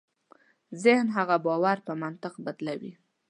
[0.83, 2.93] ذهن هغه باور په منطق بدلوي.